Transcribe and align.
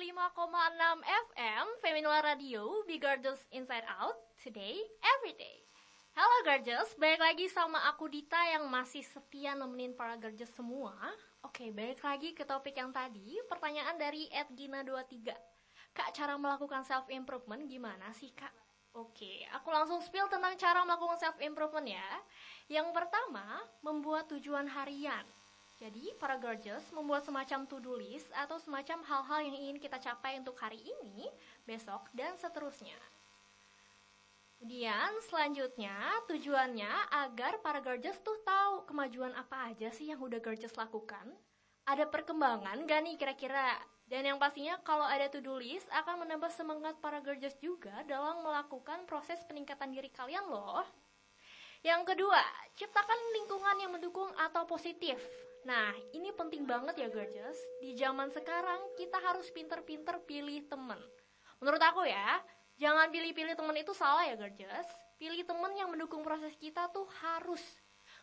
105,6 0.00 1.04
FM 1.04 1.66
Feminila 1.84 2.24
Radio 2.24 2.80
Be 2.88 2.96
Gorgeous 2.96 3.36
Inside 3.52 3.84
Out 4.00 4.16
Today, 4.40 4.80
Everyday 5.04 5.60
Halo 6.16 6.40
Gorgeous, 6.40 6.96
balik 6.96 7.20
lagi 7.20 7.52
sama 7.52 7.84
aku 7.84 8.08
Dita 8.08 8.40
yang 8.48 8.64
masih 8.72 9.04
setia 9.04 9.52
nemenin 9.52 9.92
para 9.92 10.16
Gorgeous 10.16 10.48
semua. 10.56 10.96
Oke, 11.44 11.68
balik 11.76 12.00
lagi 12.00 12.32
ke 12.32 12.48
topik 12.48 12.80
yang 12.80 12.96
tadi 12.96 13.44
Pertanyaan 13.44 14.00
dari 14.00 14.24
Edgina23 14.32 15.36
Kak, 15.92 16.16
cara 16.16 16.40
melakukan 16.40 16.80
self-improvement 16.80 17.68
gimana 17.68 18.08
sih 18.16 18.32
kak? 18.32 18.56
Oke, 18.96 19.44
aku 19.52 19.68
langsung 19.68 20.00
spill 20.00 20.32
tentang 20.32 20.56
cara 20.56 20.80
melakukan 20.80 21.20
self-improvement 21.20 21.92
ya. 21.92 22.08
Yang 22.72 22.88
pertama, 22.96 23.60
membuat 23.84 24.32
tujuan 24.32 24.64
harian 24.64 25.28
jadi, 25.80 26.12
para 26.20 26.36
gorgeous 26.36 26.84
membuat 26.92 27.24
semacam 27.24 27.64
to-do 27.64 27.96
list 27.96 28.28
atau 28.36 28.60
semacam 28.60 29.00
hal-hal 29.00 29.40
yang 29.48 29.56
ingin 29.56 29.78
kita 29.80 29.96
capai 29.96 30.36
untuk 30.36 30.52
hari 30.60 30.76
ini, 30.76 31.24
besok, 31.64 32.04
dan 32.12 32.36
seterusnya. 32.36 33.00
Kemudian 34.60 35.08
selanjutnya 35.24 35.96
tujuannya 36.28 36.92
agar 37.24 37.64
para 37.64 37.80
gorgeous 37.80 38.20
tuh 38.20 38.36
tahu 38.44 38.84
kemajuan 38.92 39.32
apa 39.32 39.72
aja 39.72 39.88
sih 39.88 40.12
yang 40.12 40.20
udah 40.20 40.36
gorgeous 40.44 40.76
lakukan. 40.76 41.32
Ada 41.88 42.04
perkembangan 42.12 42.84
gak 42.84 43.00
nih 43.00 43.16
kira-kira? 43.16 43.80
Dan 44.04 44.28
yang 44.28 44.36
pastinya 44.36 44.76
kalau 44.84 45.08
ada 45.08 45.32
to-do 45.32 45.56
list 45.56 45.88
akan 45.96 46.28
menambah 46.28 46.52
semangat 46.52 47.00
para 47.00 47.24
gorgeous 47.24 47.56
juga 47.56 48.04
dalam 48.04 48.44
melakukan 48.44 49.08
proses 49.08 49.40
peningkatan 49.48 49.96
diri 49.96 50.12
kalian 50.12 50.44
loh. 50.44 50.84
Yang 51.80 52.12
kedua, 52.12 52.44
ciptakan 52.76 53.20
lingkungan 53.40 53.76
yang 53.80 53.96
mendukung 53.96 54.28
atau 54.36 54.68
positif. 54.68 55.16
Nah, 55.68 55.92
ini 56.16 56.32
penting 56.32 56.64
banget 56.64 56.96
ya 56.96 57.08
gorgeous. 57.12 57.58
Di 57.84 57.92
zaman 57.92 58.32
sekarang 58.32 58.80
kita 58.96 59.20
harus 59.20 59.48
pinter-pinter 59.52 60.16
pilih 60.24 60.64
temen. 60.64 60.96
Menurut 61.60 61.82
aku 61.84 62.08
ya, 62.08 62.40
jangan 62.80 63.12
pilih-pilih 63.12 63.52
temen 63.52 63.76
itu 63.76 63.92
salah 63.92 64.24
ya 64.24 64.40
gorgeous. 64.40 64.88
Pilih 65.20 65.44
temen 65.44 65.76
yang 65.76 65.92
mendukung 65.92 66.24
proses 66.24 66.56
kita 66.56 66.88
tuh 66.88 67.04
harus. 67.20 67.60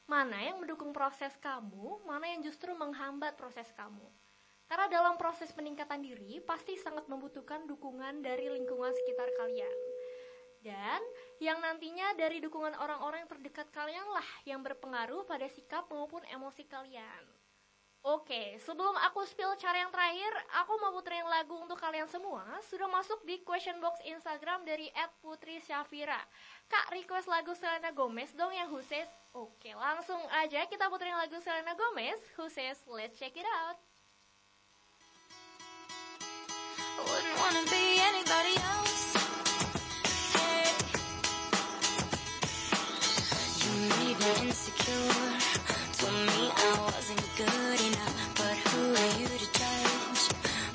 Mana 0.09 0.41
yang 0.41 0.57
mendukung 0.57 0.89
proses 0.95 1.35
kamu, 1.37 2.01
mana 2.09 2.25
yang 2.25 2.41
justru 2.41 2.73
menghambat 2.73 3.37
proses 3.37 3.69
kamu. 3.77 4.07
Karena 4.67 4.89
dalam 4.89 5.15
proses 5.15 5.53
peningkatan 5.53 6.01
diri 6.01 6.43
pasti 6.43 6.75
sangat 6.75 7.05
membutuhkan 7.05 7.69
dukungan 7.69 8.25
dari 8.25 8.49
lingkungan 8.49 8.91
sekitar 8.91 9.29
kalian. 9.37 9.77
Dan 10.65 10.99
yang 11.37 11.61
nantinya 11.61 12.17
dari 12.17 12.41
dukungan 12.41 12.73
orang-orang 12.77 13.25
yang 13.25 13.31
terdekat 13.31 13.67
kalian 13.73 14.05
lah 14.13 14.27
yang 14.45 14.61
berpengaruh 14.65 15.25
pada 15.25 15.45
sikap 15.51 15.85
maupun 15.89 16.21
emosi 16.33 16.65
kalian. 16.65 17.23
Oke, 18.07 18.55
sebelum 18.63 18.95
aku 19.03 19.25
spill 19.27 19.51
cara 19.59 19.83
yang 19.83 19.91
terakhir, 19.91 20.31
aku 20.63 20.79
mau 20.79 20.95
puterin 20.95 21.27
lagu 21.27 21.59
untuk 21.59 21.75
kalian 21.75 22.07
semua. 22.07 22.45
Sudah 22.71 22.87
masuk 22.87 23.19
di 23.27 23.43
question 23.43 23.83
box 23.83 23.99
Instagram 24.05 24.63
dari 24.63 24.87
@putri_syafira. 25.19 26.21
Kak, 26.71 26.93
request 26.95 27.27
lagu 27.27 27.51
Selena 27.57 27.91
Gomez 27.91 28.31
dong 28.31 28.55
yang 28.55 28.71
Who 28.71 28.79
Says. 28.85 29.11
Oke, 29.35 29.75
langsung 29.75 30.23
aja 30.39 30.63
kita 30.71 30.87
puterin 30.87 31.19
lagu 31.19 31.35
Selena 31.43 31.75
Gomez, 31.75 32.21
Who 32.39 32.47
Says. 32.47 32.79
Let's 32.87 33.19
check 33.19 33.35
it 33.35 33.43
out. 33.43 33.75
Wouldn't 36.97 37.37
wanna 37.43 37.63
be 37.67 37.99
anybody 37.99 38.55
else. 38.55 38.96
Insecure. 44.47 45.13
Told 45.97 46.13
me 46.13 46.51
I 46.55 46.79
wasn't 46.85 47.23
good 47.35 47.79
enough, 47.89 48.15
but 48.39 48.55
who 48.69 48.81
are 48.95 49.19
you 49.19 49.27
to 49.27 49.47
judge? 49.59 50.23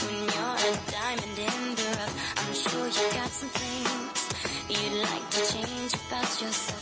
When 0.04 0.16
you're 0.32 0.58
a 0.68 0.72
diamond 0.92 1.38
in 1.38 1.74
the 1.80 1.88
rough, 1.96 2.14
I'm 2.36 2.52
sure 2.52 2.86
you 2.86 3.12
got 3.14 3.30
some 3.30 3.48
things 3.48 4.28
you'd 4.68 5.02
like 5.02 5.30
to 5.30 5.40
change 5.52 5.94
about 5.94 6.42
yourself. 6.42 6.81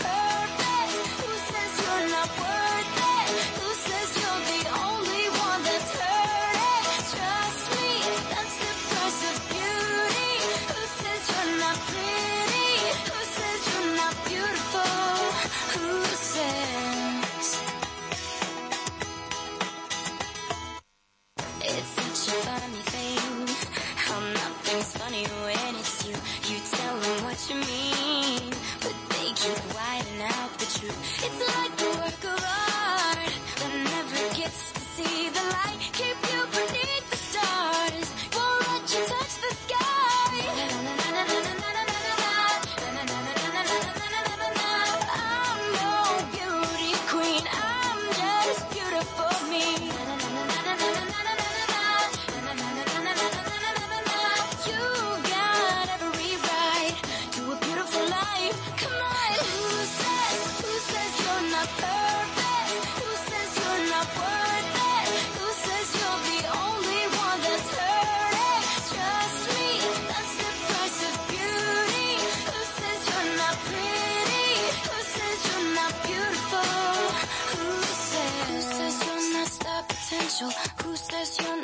purpose. 0.00 0.94
Who 1.20 1.32
says 1.48 1.72
you're 1.82 2.10
not 2.10 2.30
worth 2.38 2.55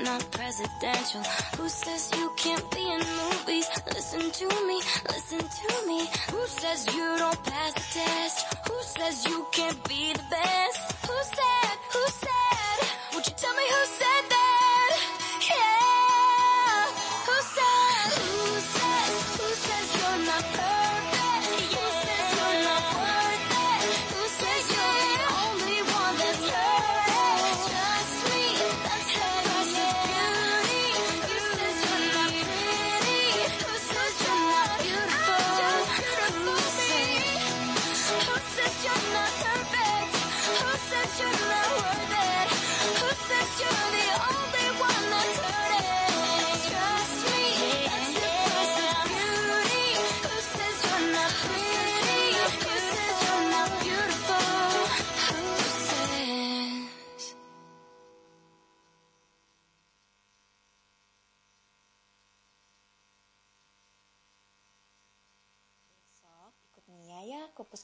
presidential. 0.04 1.22
Who 1.56 1.68
says 1.68 2.10
you 2.16 2.32
can't 2.36 2.70
be 2.70 2.90
in 2.90 2.98
movies? 2.98 3.68
Listen 3.86 4.30
to 4.30 4.66
me, 4.66 4.80
listen 5.08 5.38
to 5.38 5.86
me. 5.86 6.00
Who 6.30 6.46
says 6.46 6.86
you 6.94 7.16
don't 7.18 7.44
pass 7.44 7.72
the 7.74 8.00
test? 8.00 8.46
Who 8.68 8.82
says 8.82 9.24
you 9.26 9.46
can't 9.52 9.88
be 9.88 10.12
the 10.12 10.24
best? 10.30 11.06
Who 11.06 11.18
said, 11.22 11.76
who 11.92 12.04
said? 12.08 12.88
Would 13.14 13.26
you 13.26 13.34
tell 13.36 13.54
me 13.54 13.62
who 13.68 13.86
said 13.86 14.01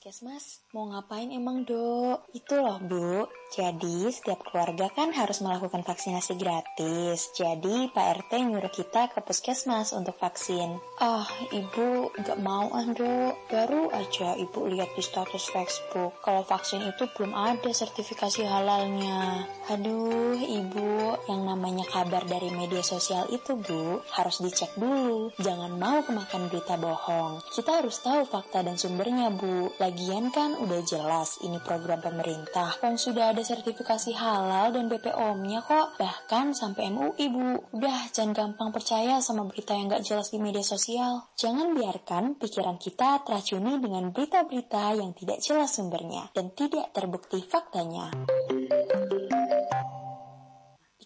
puskesmas. 0.08 0.64
Mau 0.72 0.88
ngapain 0.88 1.28
emang 1.28 1.68
dok? 1.68 2.32
Itu 2.32 2.56
loh 2.56 2.80
bu, 2.80 3.28
jadi 3.48 4.12
setiap 4.12 4.44
keluarga 4.44 4.92
kan 4.92 5.08
harus 5.16 5.40
melakukan 5.40 5.80
vaksinasi 5.80 6.36
gratis. 6.36 7.32
Jadi 7.32 7.88
Pak 7.92 8.24
RT 8.24 8.32
nyuruh 8.44 8.68
kita 8.68 9.08
ke 9.08 9.24
puskesmas 9.24 9.96
untuk 9.96 10.16
vaksin. 10.20 10.76
Ah, 11.00 11.24
ibu 11.52 12.12
gak 12.24 12.40
mau 12.44 12.68
ah 12.72 12.84
dok. 12.84 13.48
Baru 13.48 13.88
aja 13.88 14.36
ibu 14.36 14.68
lihat 14.68 14.92
di 14.92 15.00
status 15.00 15.48
Facebook. 15.48 16.20
Kalau 16.20 16.44
vaksin 16.44 16.84
itu 16.84 17.08
belum 17.16 17.32
ada 17.32 17.72
sertifikasi 17.72 18.44
halalnya. 18.44 19.48
Aduh, 19.72 20.36
ibu, 20.36 21.16
yang 21.28 21.48
namanya 21.48 21.88
kabar 21.88 22.24
dari 22.28 22.52
media 22.52 22.84
sosial 22.84 23.28
itu 23.32 23.56
bu, 23.56 24.00
harus 24.12 24.40
dicek 24.44 24.76
dulu. 24.76 25.32
Jangan 25.40 25.72
mau 25.76 26.04
kemakan 26.04 26.52
berita 26.52 26.76
bohong. 26.76 27.40
Kita 27.52 27.80
harus 27.80 28.00
tahu 28.00 28.28
fakta 28.28 28.60
dan 28.60 28.76
sumbernya 28.76 29.32
bu. 29.32 29.72
Lagian 29.98 30.30
kan 30.30 30.54
udah 30.54 30.78
jelas 30.86 31.42
ini 31.42 31.58
program 31.58 31.98
pemerintah. 31.98 32.70
Kan 32.78 32.94
sudah 32.94 33.34
ada 33.34 33.42
sertifikasi 33.42 34.14
halal 34.14 34.70
dan 34.70 34.86
BPOM-nya 34.86 35.66
kok. 35.66 35.98
Bahkan 35.98 36.54
sampai 36.54 36.94
MUI 36.94 37.26
bu. 37.26 37.58
Udah 37.74 38.06
jangan 38.14 38.30
gampang 38.30 38.70
percaya 38.70 39.18
sama 39.18 39.50
berita 39.50 39.74
yang 39.74 39.90
gak 39.90 40.06
jelas 40.06 40.30
di 40.30 40.38
media 40.38 40.62
sosial. 40.62 41.26
Jangan 41.34 41.74
biarkan 41.74 42.38
pikiran 42.38 42.78
kita 42.78 43.26
teracuni 43.26 43.82
dengan 43.82 44.14
berita-berita 44.14 44.94
yang 44.94 45.18
tidak 45.18 45.42
jelas 45.42 45.74
sumbernya 45.74 46.30
dan 46.30 46.54
tidak 46.54 46.94
terbukti 46.94 47.42
faktanya. 47.42 48.14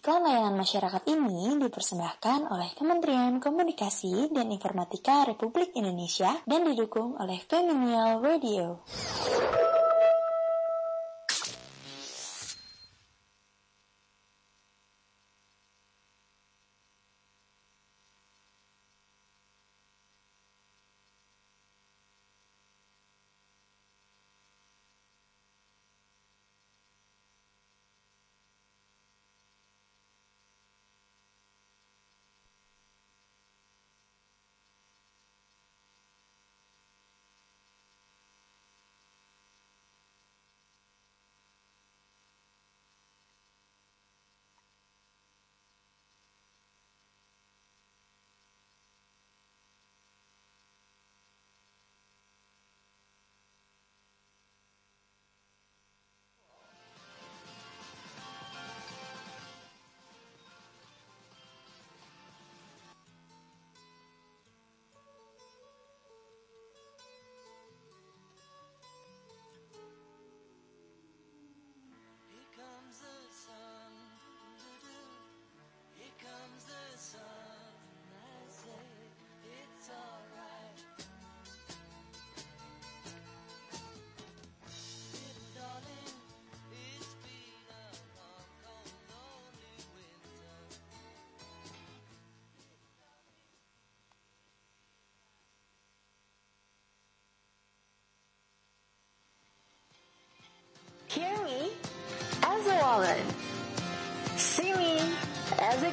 Iklan 0.03 0.19
layanan 0.19 0.59
masyarakat 0.59 0.99
ini 1.15 1.63
dipersembahkan 1.63 2.51
oleh 2.51 2.75
Kementerian 2.75 3.39
Komunikasi 3.39 4.35
dan 4.35 4.51
Informatika 4.51 5.23
Republik 5.23 5.71
Indonesia 5.79 6.43
dan 6.43 6.67
didukung 6.67 7.15
oleh 7.15 7.39
Feminial 7.47 8.19
Radio. 8.19 8.83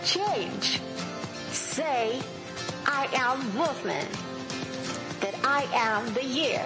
Change. 0.05 0.81
Say, 1.51 2.21
I 2.87 3.09
am 3.15 3.39
movement. 3.57 4.09
That 5.21 5.35
I 5.45 5.69
am 5.75 6.13
the 6.15 6.25
year. 6.25 6.65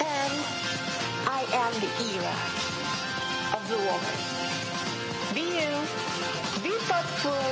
And 0.00 0.32
I 1.28 1.46
am 1.52 1.72
the 1.80 1.90
era 2.14 2.36
of 3.54 3.62
the 3.70 3.78
woman. 3.86 4.16
Be 5.34 5.60
you. 5.60 5.72
Be 6.62 6.76
thoughtful. 6.86 7.44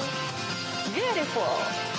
Beautiful. 0.92 1.93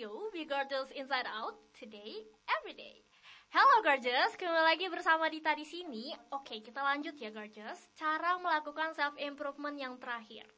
Radio 0.00 0.32
We 0.32 0.48
Gorgeous 0.48 0.88
Inside 0.96 1.28
Out 1.28 1.60
Today, 1.76 2.24
Everyday 2.48 3.04
Halo 3.52 3.84
Gorgeous, 3.84 4.32
kembali 4.32 4.64
lagi 4.72 4.88
bersama 4.88 5.28
Dita 5.28 5.52
di 5.52 5.68
sini. 5.68 6.08
Oke, 6.32 6.64
kita 6.64 6.80
lanjut 6.80 7.20
ya 7.20 7.28
Gorgeous. 7.28 7.76
Cara 8.00 8.40
melakukan 8.40 8.96
self 8.96 9.12
improvement 9.20 9.76
yang 9.76 10.00
terakhir. 10.00 10.48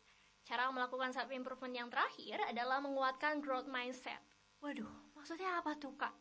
Cara 0.46 0.70
melakukan 0.70 1.11
self 1.11 1.26
improvement 1.34 1.75
yang 1.75 1.90
terakhir 1.90 2.38
adalah 2.54 2.78
menguatkan 2.78 3.42
growth 3.42 3.66
mindset. 3.66 4.22
Waduh, 4.62 5.11
maksudnya 5.18 5.58
apa 5.58 5.75
tuh 5.75 5.99
kak? 5.99 6.14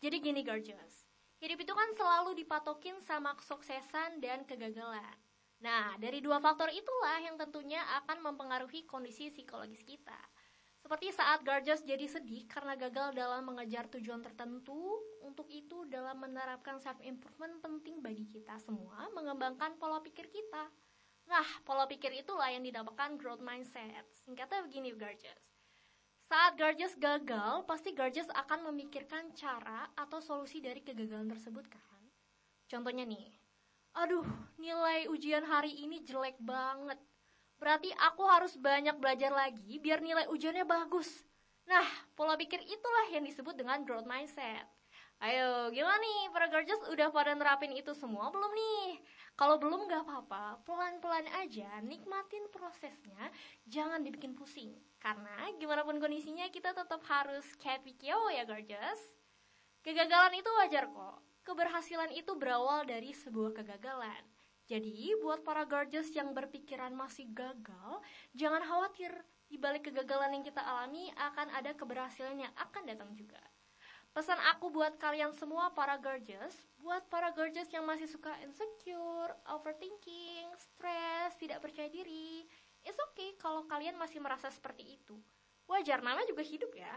Jadi 0.00 0.24
gini 0.24 0.40
Gorgeous, 0.40 1.04
hidup 1.44 1.60
itu 1.60 1.72
kan 1.76 1.92
selalu 2.00 2.32
dipatokin 2.32 2.96
sama 3.04 3.36
kesuksesan 3.36 4.24
dan 4.24 4.48
kegagalan. 4.48 5.20
Nah, 5.60 6.00
dari 6.00 6.24
dua 6.24 6.40
faktor 6.40 6.72
itulah 6.72 7.20
yang 7.20 7.36
tentunya 7.36 7.84
akan 8.00 8.24
mempengaruhi 8.24 8.88
kondisi 8.88 9.28
psikologis 9.28 9.84
kita. 9.84 10.16
Seperti 10.84 11.16
saat 11.16 11.40
Gorgeous 11.48 11.80
jadi 11.80 12.04
sedih 12.04 12.44
karena 12.44 12.76
gagal 12.76 13.16
dalam 13.16 13.48
mengejar 13.48 13.88
tujuan 13.88 14.20
tertentu, 14.20 15.00
untuk 15.24 15.48
itu 15.48 15.88
dalam 15.88 16.20
menerapkan 16.20 16.76
self 16.76 17.00
improvement 17.00 17.56
penting 17.64 18.04
bagi 18.04 18.28
kita 18.28 18.60
semua 18.60 19.08
mengembangkan 19.16 19.80
pola 19.80 20.04
pikir 20.04 20.28
kita. 20.28 20.68
Nah, 21.24 21.48
pola 21.64 21.88
pikir 21.88 22.12
itulah 22.12 22.52
yang 22.52 22.60
dinamakan 22.60 23.16
growth 23.16 23.40
mindset. 23.40 24.04
Singkatnya 24.28 24.60
begini 24.60 24.92
Gorgeous. 24.92 25.40
Saat 26.28 26.60
Gorgeous 26.60 26.92
gagal, 27.00 27.64
pasti 27.64 27.96
Gorgeous 27.96 28.28
akan 28.36 28.68
memikirkan 28.68 29.32
cara 29.32 29.88
atau 29.96 30.20
solusi 30.20 30.60
dari 30.60 30.84
kegagalan 30.84 31.32
tersebut 31.32 31.64
kan. 31.64 32.00
Contohnya 32.68 33.08
nih, 33.08 33.32
aduh 33.96 34.28
nilai 34.60 35.08
ujian 35.08 35.48
hari 35.48 35.72
ini 35.80 36.04
jelek 36.04 36.36
banget. 36.44 37.00
Berarti 37.58 37.90
aku 37.96 38.22
harus 38.26 38.54
banyak 38.58 38.96
belajar 38.98 39.30
lagi 39.30 39.78
biar 39.78 40.02
nilai 40.02 40.26
ujiannya 40.30 40.66
bagus. 40.66 41.24
Nah, 41.64 41.86
pola 42.12 42.36
pikir 42.36 42.60
itulah 42.60 43.06
yang 43.08 43.24
disebut 43.24 43.56
dengan 43.56 43.82
growth 43.88 44.04
mindset. 44.04 44.68
Ayo, 45.22 45.72
gimana 45.72 45.96
nih? 45.96 46.28
Para 46.34 46.50
gorgeous 46.50 46.82
udah 46.90 47.08
pada 47.08 47.32
nerapin 47.32 47.72
itu 47.72 47.94
semua 47.96 48.28
belum 48.28 48.52
nih? 48.52 49.00
Kalau 49.34 49.56
belum 49.56 49.88
gak 49.88 50.04
apa-apa, 50.04 50.60
pelan-pelan 50.66 51.26
aja 51.40 51.80
nikmatin 51.80 52.44
prosesnya, 52.52 53.32
jangan 53.66 54.04
dibikin 54.04 54.36
pusing. 54.36 54.74
Karena 55.00 55.48
gimana 55.56 55.82
pun 55.82 55.96
kondisinya 55.98 56.44
kita 56.52 56.76
tetap 56.76 57.00
harus 57.08 57.46
happy 57.62 57.96
kyo 57.96 58.30
ya 58.30 58.44
gorgeous. 58.44 59.00
Kegagalan 59.80 60.36
itu 60.38 60.50
wajar 60.60 60.92
kok. 60.92 61.18
Keberhasilan 61.44 62.12
itu 62.16 62.32
berawal 62.36 62.88
dari 62.88 63.12
sebuah 63.12 63.52
kegagalan. 63.60 64.33
Jadi, 64.64 65.12
buat 65.20 65.44
para 65.44 65.68
gorgeous 65.68 66.08
yang 66.16 66.32
berpikiran 66.32 66.96
masih 66.96 67.28
gagal, 67.36 68.00
jangan 68.32 68.64
khawatir. 68.64 69.12
Di 69.44 69.60
balik 69.60 69.92
kegagalan 69.92 70.40
yang 70.40 70.44
kita 70.44 70.64
alami 70.64 71.12
akan 71.20 71.52
ada 71.52 71.76
keberhasilan 71.76 72.48
yang 72.48 72.52
akan 72.56 72.88
datang 72.88 73.12
juga. 73.12 73.38
Pesan 74.14 74.38
aku 74.54 74.70
buat 74.70 74.94
kalian 74.96 75.34
semua 75.34 75.74
para 75.74 75.98
gorgeous, 75.98 76.54
buat 76.78 77.02
para 77.10 77.34
gorgeous 77.34 77.66
yang 77.74 77.82
masih 77.82 78.06
suka 78.06 78.30
insecure, 78.46 79.34
overthinking, 79.50 80.48
stres, 80.54 81.34
tidak 81.34 81.58
percaya 81.58 81.90
diri, 81.90 82.46
it's 82.86 83.00
okay 83.10 83.34
kalau 83.42 83.66
kalian 83.66 83.98
masih 83.98 84.22
merasa 84.22 84.54
seperti 84.54 84.96
itu. 85.02 85.18
Wajar, 85.66 85.98
namanya 85.98 86.30
juga 86.30 86.46
hidup 86.46 86.70
ya. 86.78 86.94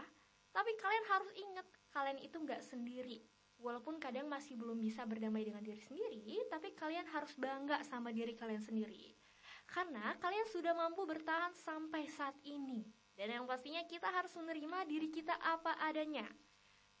Tapi 0.54 0.70
kalian 0.78 1.04
harus 1.10 1.30
ingat, 1.34 1.66
kalian 1.90 2.18
itu 2.22 2.36
nggak 2.38 2.62
sendiri. 2.62 3.18
Walaupun 3.58 3.98
kadang 3.98 4.30
masih 4.30 4.54
belum 4.54 4.78
bisa 4.78 5.02
berdamai 5.02 5.42
dengan 5.42 5.62
diri 5.62 5.82
sendiri, 5.82 6.46
tapi 6.46 6.70
kalian 6.78 7.06
harus 7.10 7.34
bangga 7.34 7.82
sama 7.82 8.14
diri 8.14 8.38
kalian 8.38 8.62
sendiri. 8.62 9.18
Karena 9.66 10.14
kalian 10.22 10.46
sudah 10.48 10.72
mampu 10.72 11.02
bertahan 11.04 11.50
sampai 11.52 12.06
saat 12.06 12.38
ini. 12.46 12.86
Dan 13.18 13.34
yang 13.34 13.44
pastinya 13.50 13.82
kita 13.82 14.06
harus 14.14 14.30
menerima 14.38 14.86
diri 14.86 15.10
kita 15.10 15.34
apa 15.42 15.74
adanya. 15.90 16.24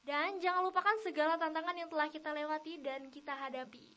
Dan 0.02 0.42
jangan 0.42 0.66
lupakan 0.66 0.98
segala 1.00 1.38
tantangan 1.38 1.78
yang 1.78 1.86
telah 1.86 2.10
kita 2.10 2.34
lewati 2.34 2.82
dan 2.82 3.06
kita 3.06 3.38
hadapi. 3.38 3.94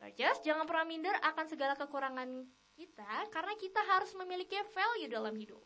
Gorgeous, 0.00 0.40
jangan 0.46 0.64
pernah 0.64 0.86
minder 0.88 1.12
akan 1.20 1.46
segala 1.50 1.74
kekurangan 1.76 2.48
kita 2.72 3.28
karena 3.28 3.52
kita 3.60 3.80
harus 3.84 4.14
memiliki 4.16 4.56
value 4.72 5.12
dalam 5.12 5.36
hidup. 5.36 5.60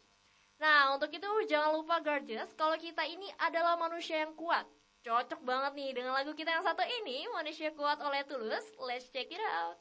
Nah, 0.58 0.94
untuk 0.96 1.10
itu 1.14 1.30
jangan 1.46 1.70
lupa 1.78 2.02
Gorgeous 2.02 2.50
kalau 2.58 2.74
kita 2.74 3.06
ini 3.06 3.30
adalah 3.38 3.78
manusia 3.78 4.26
yang 4.26 4.34
kuat. 4.34 4.66
Cocok 5.04 5.44
banget 5.44 5.72
nih 5.76 5.90
dengan 5.92 6.16
lagu 6.16 6.32
kita 6.32 6.48
yang 6.48 6.64
satu 6.64 6.80
ini, 6.80 7.28
Manusia 7.28 7.68
Kuat 7.76 8.00
oleh 8.00 8.24
Tulus. 8.24 8.64
Let's 8.80 9.12
check 9.12 9.28
it 9.28 9.44
out. 9.60 9.76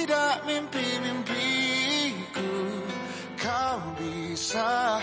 Tidak 0.00 0.48
mimpi-mimpiku 0.48 2.52
Kau 3.36 3.80
bisa 4.00 4.96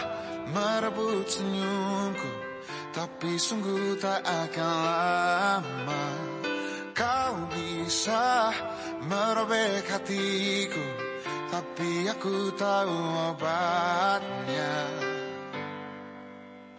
merebut 0.50 1.30
senyumku. 1.30 2.32
Tapi 2.94 3.38
sungguh 3.38 3.98
tak 4.02 4.26
akan 4.26 4.76
lama 4.82 6.06
Kau 6.98 7.34
bisa 7.54 8.50
merobek 9.06 9.86
hatiku. 9.86 10.86
Tapi 11.54 12.10
aku 12.10 12.58
tahu 12.58 12.98
obatnya. 13.34 14.78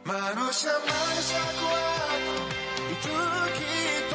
Manusia-manusia 0.02 1.44
kuat 1.60 2.22
Itu 2.96 3.18
kita 3.58 4.07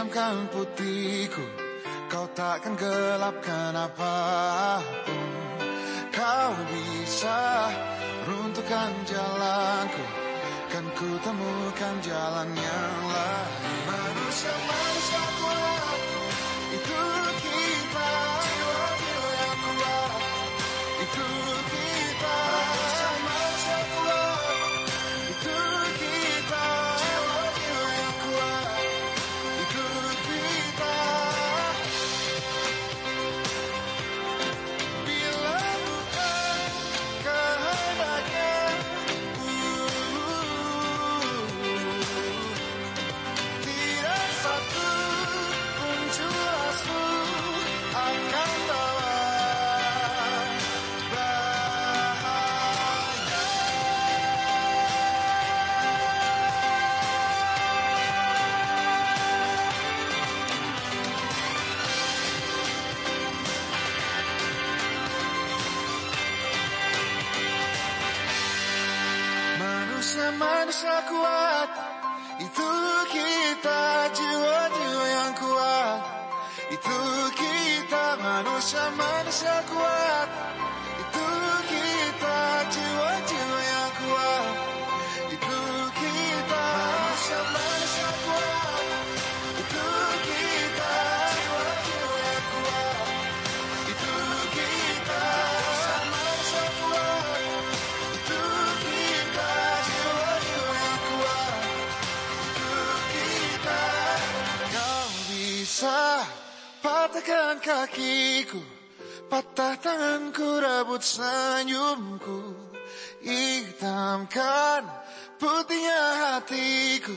hitamkan 0.00 0.48
putihku 0.48 1.44
Kau 2.08 2.26
takkan 2.34 2.74
gelapkan 2.74 3.76
apa 3.76 4.16
pun. 5.04 5.30
Kau 6.08 6.56
bisa 6.72 7.68
runtuhkan 8.24 8.96
jalanku 9.04 10.04
Kan 10.72 10.88
ku 10.96 11.10
temukan 11.20 11.94
jalan 12.00 12.48
yang 12.48 12.96
lain 13.12 13.59
Kuat. 70.80 71.68
Itu 72.40 72.72
kita 73.12 74.08
jiwa-jiwa 74.16 75.06
yang 75.12 75.32
kuat. 75.36 76.00
Itu 76.72 76.98
kita 77.36 78.16
manusia-manusia 78.16 79.60
kuat 79.68 80.49
patahkan 107.10 107.58
kakiku 107.58 108.62
Patah 109.30 109.78
tanganku 109.78 110.58
rebut 110.58 111.02
senyumku. 111.02 112.54
Hitamkan 113.22 114.86
putihnya 115.38 116.02
hatiku 116.38 117.14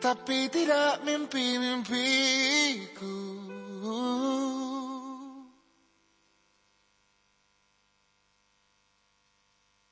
Tapi 0.00 0.48
tidak 0.48 1.04
mimpi-mimpiku. 1.04 3.16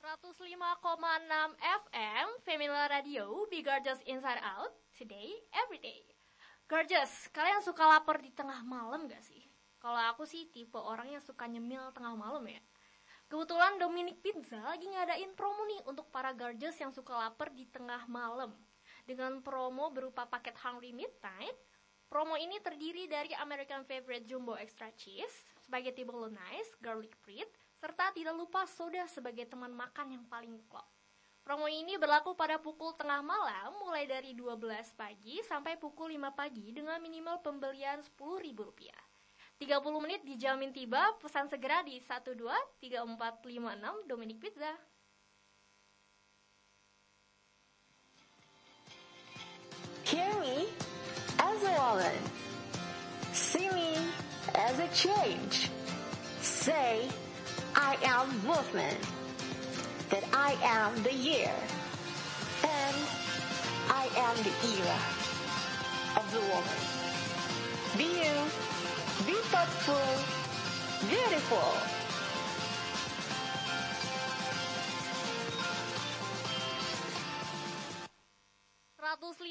105,6 0.01 1.61
FM 1.61 2.27
Femila 2.45 2.89
Radio 2.89 3.45
Be 3.53 3.61
Gorgeous 3.61 4.01
Inside 4.09 4.41
Out 4.41 4.73
Today, 4.97 5.29
Everyday 5.53 6.16
Gorgeous, 6.67 7.31
kalian 7.31 7.63
suka 7.63 7.87
lapar 7.87 8.19
di 8.19 8.35
tengah 8.35 8.59
malam 8.67 9.07
gak 9.07 9.23
sih? 9.23 9.39
Kalau 9.79 10.03
aku 10.11 10.27
sih 10.27 10.51
tipe 10.51 10.75
orang 10.75 11.15
yang 11.15 11.23
suka 11.23 11.47
nyemil 11.47 11.95
tengah 11.95 12.19
malam 12.19 12.43
ya 12.43 12.59
Kebetulan 13.31 13.79
Dominic 13.79 14.19
Pizza 14.19 14.59
lagi 14.59 14.91
ngadain 14.91 15.31
promo 15.39 15.63
nih 15.63 15.87
untuk 15.87 16.11
para 16.11 16.35
Gorgeous 16.35 16.75
yang 16.83 16.91
suka 16.91 17.15
lapar 17.15 17.55
di 17.55 17.71
tengah 17.71 18.11
malam 18.11 18.51
Dengan 19.07 19.39
promo 19.47 19.95
berupa 19.95 20.27
paket 20.27 20.59
Hungry 20.59 20.91
Midnight 20.91 21.55
Promo 22.07 22.39
ini 22.39 22.59
terdiri 22.63 23.11
dari 23.11 23.35
American 23.39 23.83
Favorite 23.83 24.31
Jumbo 24.31 24.55
Extra 24.55 24.95
Cheese, 24.95 25.43
Spaghetti 25.59 26.07
Bolognese, 26.07 26.79
Garlic 26.79 27.19
Bread, 27.27 27.51
serta 27.83 28.15
tidak 28.15 28.39
lupa 28.39 28.63
soda 28.63 29.03
sebagai 29.11 29.43
teman 29.51 29.75
makan 29.75 30.15
yang 30.15 30.25
paling 30.31 30.55
klop. 30.71 30.87
Promo 31.47 31.71
ini 31.71 31.95
berlaku 31.95 32.35
pada 32.35 32.59
pukul 32.59 32.91
tengah 32.99 33.23
malam 33.23 33.71
mulai 33.79 34.03
dari 34.03 34.35
12 34.35 34.67
pagi 34.99 35.39
sampai 35.47 35.79
pukul 35.79 36.19
5 36.19 36.35
pagi 36.35 36.75
dengan 36.75 36.99
minimal 36.99 37.39
pembelian 37.39 38.03
Rp10.000. 38.03 38.91
30 39.63 40.03
menit 40.03 40.27
dijamin 40.27 40.75
tiba, 40.75 40.99
pesan 41.23 41.47
segera 41.47 41.87
di 41.87 42.03
123456 42.03 44.11
Dominic 44.11 44.43
Pizza. 44.43 44.75
Hear 50.03 50.35
me 50.43 50.67
as 51.39 51.63
a 51.63 51.73
woman. 51.79 52.19
See 53.31 53.71
me 53.71 53.95
as 54.59 54.83
a 54.83 54.91
change. 54.91 55.71
Say, 56.43 57.07
I 57.79 57.95
am 58.03 58.35
movement. 58.43 58.99
That 60.11 60.25
I 60.33 60.57
am 60.63 61.03
the 61.03 61.13
year 61.13 61.53
and 62.63 62.97
I 63.91 64.09
am 64.17 64.37
the 64.43 64.55
era 64.77 64.99
of 66.17 66.25
the 66.33 66.41
woman. 66.53 66.79
Be 67.97 68.09
you, 68.23 68.37
be 69.27 69.37
thoughtful, 69.51 70.07
beautiful. 71.09 71.97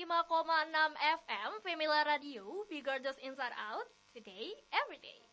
105,6 0.05 0.93
FM 1.01 1.51
Femila 1.65 2.05
Radio 2.05 2.43
Be 2.69 2.81
Gorgeous 2.81 3.17
Inside 3.23 3.51
Out 3.57 3.87
Today, 4.13 4.53
Everyday 4.71 5.24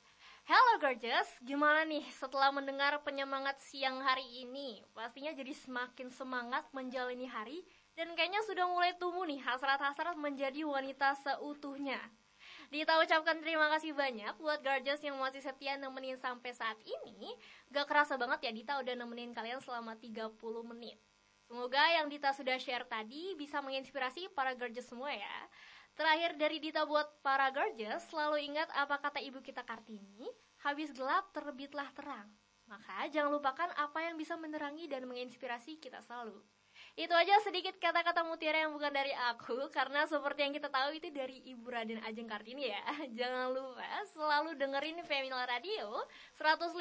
Halo 0.43 0.83
Gorgeous, 0.83 1.31
gimana 1.47 1.87
nih 1.87 2.03
setelah 2.19 2.51
mendengar 2.51 2.99
penyemangat 3.07 3.63
siang 3.63 4.03
hari 4.03 4.27
ini? 4.43 4.83
Pastinya 4.91 5.31
jadi 5.31 5.55
semakin 5.55 6.11
semangat 6.11 6.67
menjalani 6.75 7.31
hari 7.31 7.63
Dan 7.95 8.19
kayaknya 8.19 8.43
sudah 8.43 8.67
mulai 8.67 8.91
tumbuh 8.99 9.23
nih 9.23 9.39
hasrat-hasrat 9.39 10.19
menjadi 10.19 10.67
wanita 10.67 11.15
seutuhnya 11.23 12.03
Dita 12.75 12.99
ucapkan 12.99 13.39
terima 13.39 13.71
kasih 13.71 13.95
banyak 13.95 14.35
buat 14.43 14.67
Gorgeous 14.67 14.99
yang 15.07 15.15
masih 15.23 15.47
setia 15.47 15.79
nemenin 15.79 16.19
sampai 16.19 16.51
saat 16.51 16.83
ini 16.83 17.39
Gak 17.71 17.87
kerasa 17.87 18.19
banget 18.19 18.43
ya 18.43 18.51
Dita 18.51 18.73
udah 18.83 18.99
nemenin 18.99 19.31
kalian 19.31 19.63
selama 19.63 19.95
30 19.95 20.27
menit 20.67 20.99
Semoga 21.53 21.85
yang 21.85 22.09
Dita 22.09 22.33
sudah 22.33 22.57
share 22.57 22.89
tadi 22.89 23.37
bisa 23.37 23.61
menginspirasi 23.61 24.33
para 24.33 24.57
gorgeous 24.57 24.89
semua 24.89 25.13
ya. 25.13 25.37
Terakhir 25.93 26.41
dari 26.41 26.57
Dita 26.57 26.89
buat 26.89 27.21
para 27.21 27.53
gorgeous, 27.53 28.09
selalu 28.09 28.41
ingat 28.49 28.69
apa 28.73 28.97
kata 28.97 29.21
ibu 29.21 29.45
kita 29.45 29.61
Kartini, 29.61 30.25
habis 30.65 30.89
gelap 30.97 31.29
terbitlah 31.37 31.93
terang. 31.93 32.33
Maka 32.65 33.13
jangan 33.13 33.37
lupakan 33.37 33.69
apa 33.77 34.01
yang 34.01 34.17
bisa 34.17 34.33
menerangi 34.41 34.89
dan 34.89 35.05
menginspirasi 35.05 35.77
kita 35.77 36.01
selalu. 36.01 36.41
Itu 36.97 37.13
aja 37.13 37.37
sedikit 37.45 37.77
kata-kata 37.77 38.25
mutiara 38.25 38.65
yang 38.65 38.73
bukan 38.73 38.93
dari 38.93 39.13
aku 39.33 39.69
Karena 39.69 40.09
seperti 40.09 40.45
yang 40.45 40.57
kita 40.57 40.73
tahu 40.73 40.97
itu 40.97 41.09
dari 41.13 41.41
Ibu 41.53 41.69
Raden 41.69 42.01
Ajeng 42.05 42.29
Kartini 42.29 42.69
ya 42.69 42.81
Jangan 43.21 43.53
lupa 43.53 43.85
selalu 44.13 44.57
dengerin 44.57 45.01
Female 45.05 45.45
Radio 45.49 46.01
105,6 46.37 46.73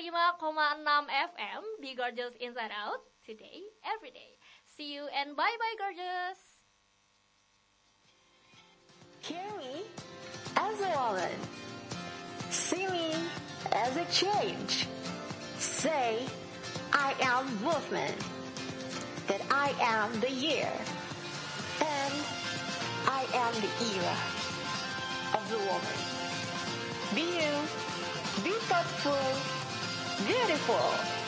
FM 1.36 1.62
Be 1.80 1.92
Gorgeous 1.96 2.36
Inside 2.40 2.76
Out 2.76 3.04
Today, 3.24 3.68
Everyday 3.84 4.36
See 4.64 4.96
you 4.96 5.08
and 5.12 5.36
bye-bye 5.36 5.76
gorgeous 5.80 6.51
Hear 9.22 9.38
me 9.60 9.84
as 10.58 10.82
a 10.82 10.90
woman. 10.98 11.32
See 12.50 12.88
me 12.88 13.14
as 13.72 13.96
a 13.96 14.06
change. 14.06 14.88
Say, 15.60 16.26
I 16.92 17.14
am 17.22 17.46
movement. 17.64 18.16
That 19.28 19.42
I 19.52 19.76
am 19.80 20.20
the 20.22 20.32
year. 20.32 20.72
And 21.82 22.14
I 23.06 23.26
am 23.34 23.54
the 23.62 23.70
era 23.94 24.18
of 25.36 25.50
the 25.52 25.58
woman. 25.70 25.98
Be 27.14 27.22
you, 27.22 27.54
be 28.44 28.58
thoughtful, 28.66 29.22
beautiful. 30.26 31.21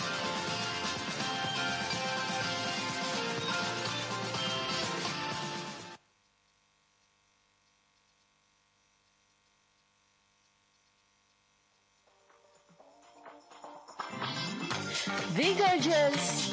Be 15.36 15.54
gorgeous. 15.56 16.50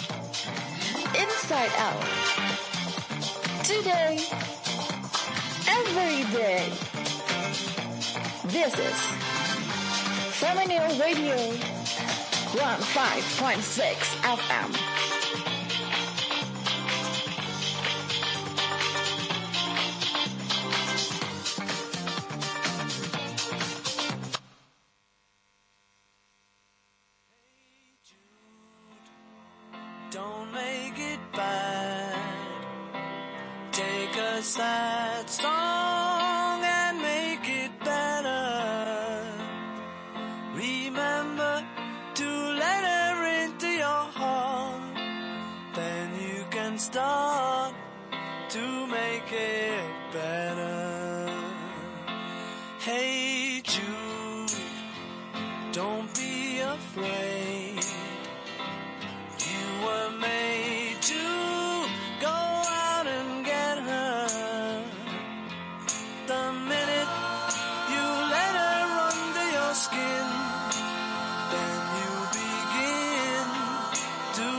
Inside 1.15 1.71
out. 1.77 2.03
Today. 3.63 4.19
Every 5.69 6.25
day. 6.33 6.73
This 8.47 8.77
is 8.77 9.01
Feminine 10.41 10.99
Radio 10.99 11.37
15.6 11.37 13.95
FM. 14.25 14.90
Take 34.13 34.23
a 34.23 34.43
sad 34.43 35.31
song 35.31 36.65
and 36.65 36.99
make 36.99 37.49
it 37.49 37.71
better. 37.79 39.23
Remember 40.53 41.65
to 42.15 42.27
let 42.27 42.83
her 42.91 43.45
into 43.45 43.69
your 43.69 44.05
heart. 44.19 44.83
Then 45.75 46.11
you 46.21 46.45
can 46.51 46.77
start 46.77 47.73
to 48.49 48.87
make 48.89 49.31
it 49.31 50.13
better. 50.13 50.50